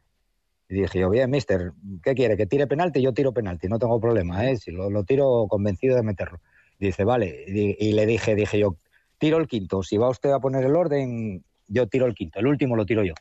[0.68, 2.36] Y dije yo, bien, mister, ¿qué quiere?
[2.36, 3.00] ¿Que tire penalti?
[3.00, 4.56] Yo tiro penalti, no tengo problema, ¿eh?
[4.56, 6.40] Si lo, lo tiro convencido de meterlo.
[6.80, 8.76] Y dice, vale, y, y le dije, dije yo,
[9.18, 12.46] tiro el quinto, si va usted a poner el orden, yo tiro el quinto, el
[12.46, 13.14] último lo tiro yo.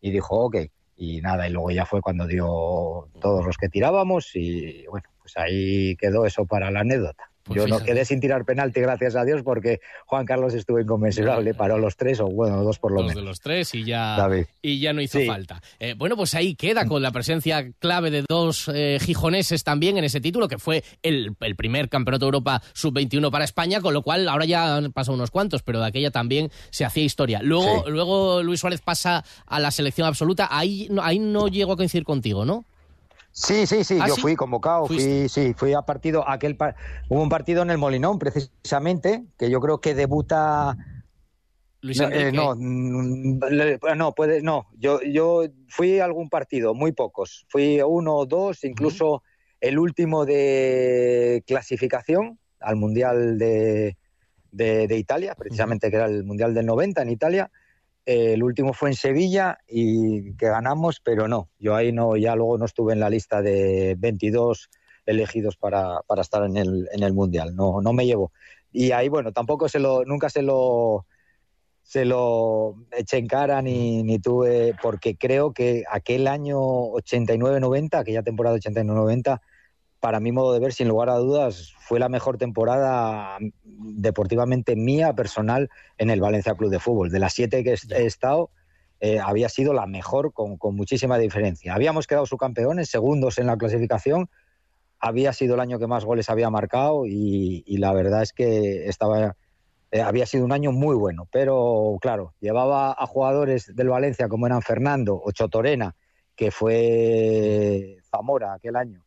[0.00, 0.56] Y dijo, ok.
[0.96, 5.36] y nada, y luego ya fue cuando dio todos los que tirábamos y bueno, pues
[5.36, 7.30] ahí quedó eso para la anécdota.
[7.46, 7.92] Pues Yo no fíjate.
[7.92, 12.18] quedé sin tirar penalti, gracias a Dios, porque Juan Carlos estuvo inconmensurable, paró los tres
[12.20, 13.28] o bueno, dos por lo Dos de menos.
[13.30, 14.46] los tres y ya, David.
[14.62, 15.26] y ya no hizo Sí.
[15.26, 15.60] falta.
[15.78, 20.04] Eh, bueno, pues ahí queda con la presencia clave de dos eh, gijoneses también en
[20.04, 24.02] ese título, que fue el, el primer campeonato de Europa sub-21 para España, con lo
[24.02, 27.40] cual ahora ya han pasado unos cuantos, pero de aquella también se hacía historia.
[27.42, 27.90] Luego, Sí.
[27.92, 30.48] luego Luis Suárez pasa a la selección absoluta.
[30.50, 32.64] Ahí no, ahí no llego a coincidir contigo, ¿no?
[33.38, 34.22] Sí, sí, sí, ¿Ah, yo sí?
[34.22, 36.74] fui convocado, fui, sí, fui a partido, aquel par-
[37.10, 40.74] hubo un partido en el Molinón precisamente, que yo creo que debuta
[41.82, 46.72] Luis no, eh, no, mm, le- no, puede, no, yo, yo fui a algún partido,
[46.72, 49.22] muy pocos, fui uno o dos, incluso
[49.60, 53.98] el último de clasificación al Mundial de,
[54.50, 57.50] de, de Italia, precisamente que era el Mundial del 90 en Italia,
[58.06, 62.56] el último fue en Sevilla y que ganamos, pero no, yo ahí no, ya luego
[62.56, 64.70] no estuve en la lista de 22
[65.06, 68.32] elegidos para, para estar en el, en el Mundial, no, no me llevo.
[68.72, 71.06] Y ahí, bueno, tampoco se lo, nunca se lo,
[71.82, 78.22] se lo eché en cara ni, ni tuve, porque creo que aquel año 89-90, aquella
[78.22, 79.40] temporada 89-90,
[80.06, 85.14] para mi modo de ver, sin lugar a dudas, fue la mejor temporada deportivamente mía,
[85.14, 87.10] personal, en el Valencia Club de Fútbol.
[87.10, 88.50] De las siete que he estado,
[89.00, 91.74] eh, había sido la mejor con, con muchísima diferencia.
[91.74, 94.30] Habíamos quedado subcampeones, segundos en la clasificación,
[95.00, 98.88] había sido el año que más goles había marcado y, y la verdad es que
[98.88, 99.34] estaba
[99.90, 104.46] eh, había sido un año muy bueno, pero claro, llevaba a jugadores del Valencia como
[104.46, 105.96] eran Fernando, Ocho Torena,
[106.36, 109.05] que fue Zamora aquel año,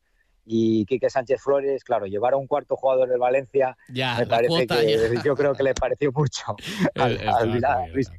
[0.51, 4.65] y Quique Sánchez Flores, claro, llevar a un cuarto jugador del Valencia, Ya, me parece
[4.65, 5.23] que ya.
[5.23, 6.55] yo creo que le pareció mucho
[6.95, 8.11] al, Suárez.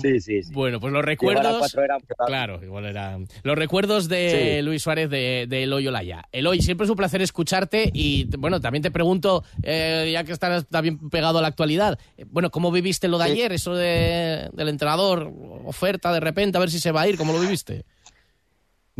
[0.00, 0.52] Sí, sí, sí.
[0.54, 1.58] Bueno, pues los recuerdos.
[1.58, 3.18] cuatro era- Claro, igual era.
[3.42, 4.62] Los recuerdos de Sí.
[4.62, 6.22] Luis Suárez de, de Eloy Olaya.
[6.32, 10.64] Eloy, siempre es un placer escucharte y, bueno, también te pregunto, eh, ya que estás
[10.68, 13.30] también pegado a la actualidad, eh, bueno, ¿cómo viviste lo de Sí.
[13.32, 13.52] ayer?
[13.52, 15.30] Eso de- del entrenador,
[15.64, 17.84] oferta de repente, a ver si se va a ir, ¿cómo lo viviste?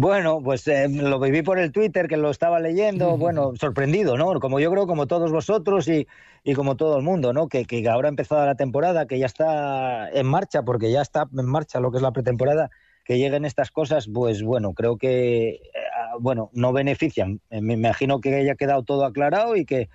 [0.00, 4.38] Bueno, pues eh, lo viví por el Twitter, que lo estaba leyendo, bueno, sorprendido, ¿no?
[4.38, 6.06] Como yo creo, como todos vosotros y,
[6.44, 7.48] y como todo el mundo, ¿no?
[7.48, 11.28] Que, que ahora ha empezado la temporada, que ya está en marcha, porque ya está
[11.36, 12.70] en marcha lo que es la pretemporada,
[13.04, 15.60] que lleguen estas cosas, pues bueno, creo que, eh,
[16.20, 17.40] bueno, no benefician.
[17.50, 19.88] Eh, Me imagino que haya quedado todo aclarado y que,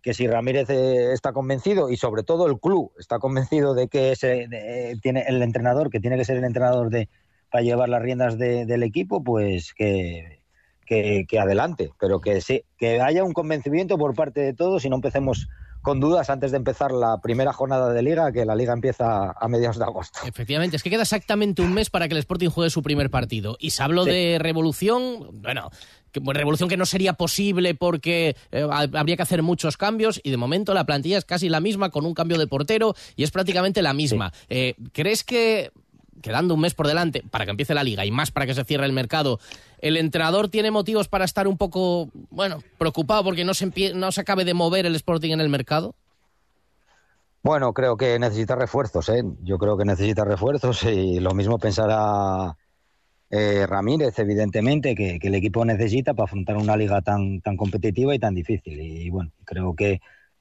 [0.00, 4.12] que si Ramírez eh, está convencido y sobre todo el club está convencido de que
[4.12, 7.08] ese, de- tiene el entrenador, que tiene que ser el entrenador de
[7.50, 10.40] para llevar las riendas de- del equipo, pues que,
[10.86, 14.88] que, que adelante, pero que sí, que haya un convencimiento por parte de todos y
[14.88, 15.48] no empecemos
[15.82, 19.48] con dudas antes de empezar la primera jornada de liga, que la liga empieza a
[19.48, 20.20] mediados de agosto.
[20.26, 23.56] Efectivamente, es que queda exactamente un mes para que el Sporting juegue su primer partido.
[23.58, 24.10] Y se habló Sí.
[24.10, 25.70] de revolución, bueno,
[26.12, 30.30] que, revolución que no sería posible porque eh, ha- habría que hacer muchos cambios y
[30.30, 33.30] de momento la plantilla es casi la misma con un cambio de portero y es
[33.30, 34.34] prácticamente la misma.
[34.50, 35.70] Eh, ¿Crees que
[36.22, 38.64] quedando un mes por delante para que empiece la liga y más para que se
[38.64, 39.40] cierre el mercado,
[39.78, 44.20] el entrenador tiene motivos para estar un poco, bueno, preocupado porque no se, no se
[44.20, 45.94] acabe de mover el Sporting en el mercado?
[47.42, 49.22] Bueno, creo que necesita refuerzos, ¿eh?
[49.42, 52.56] Yo creo que necesita refuerzos y lo mismo pensará
[53.30, 58.14] eh, Ramírez, evidentemente, que, que el equipo necesita para afrontar una liga tan, tan competitiva
[58.14, 58.80] y tan difícil.
[58.80, 60.00] Y bueno, creo que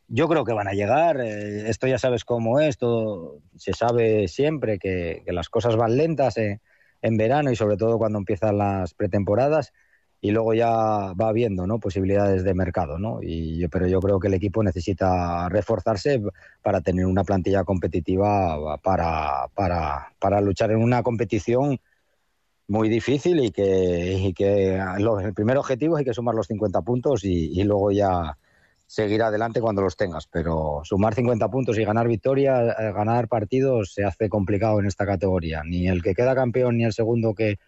[0.09, 1.21] yo creo que van a llegar.
[1.21, 6.37] eh, esto ya sabes cómo es, esto se sabe siempre que, las cosas van lentas
[6.37, 6.59] eh,
[7.01, 9.71] en verano y sobre todo cuando empiezan las pretemporadas
[10.21, 10.69] y luego ya
[11.13, 11.79] va viendo ¿no?
[11.79, 12.97] posibilidades de mercado.
[12.99, 13.19] ¿no?
[13.21, 16.21] Y yo, pero yo creo que el equipo necesita reforzarse
[16.61, 21.79] para tener una plantilla competitiva para, para, luchar en una competición
[22.67, 26.81] muy difícil y que, y que lo- el primer objetivo es que sumar los 50
[26.81, 28.37] puntos y, y luego ya
[28.89, 30.27] seguir adelante cuando los tengas.
[30.27, 35.05] Pero sumar 50 puntos y ganar victorias, eh, ganar partidos se hace complicado en esta
[35.05, 35.61] categoría.
[35.63, 37.59] Ni el que queda campeón ni el segundo que,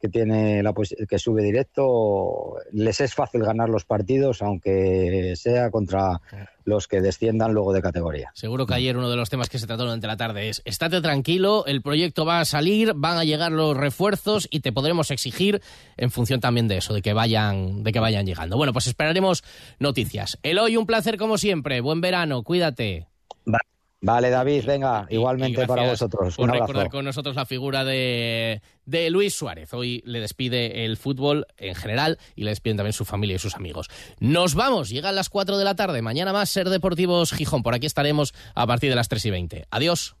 [0.00, 5.70] que tiene la posi- que sube directo les es fácil ganar los partidos aunque sea
[5.70, 6.20] contra
[6.64, 8.30] los que desciendan luego de categoría.
[8.34, 11.00] Seguro que ayer uno de los temas que se trató durante la tarde es estate
[11.00, 15.62] tranquilo, el proyecto va a salir, van a llegar los refuerzos y te podremos exigir
[15.96, 18.56] en función también de eso, de que vayan, de que vayan llegando.
[18.58, 19.42] Bueno, pues esperaremos
[19.78, 20.38] noticias.
[20.42, 21.80] Eloy, un placer como siempre.
[21.80, 23.06] Buen verano, cuídate.
[24.06, 26.36] Va- Vale, David, venga, igualmente Y para vosotros.
[26.36, 26.90] Por Un recordar abrazo.
[26.90, 29.72] con nosotros la figura de, de Luis Suárez.
[29.74, 33.54] Hoy le despide el fútbol en general y le despiden también su familia y sus
[33.56, 33.88] amigos.
[34.20, 36.02] Nos vamos, llegan las 4 de la tarde.
[36.02, 37.62] Mañana más Ser Deportivos Gijón.
[37.62, 39.66] Por aquí estaremos a partir de las 3 y 20.
[39.70, 40.16] Adiós.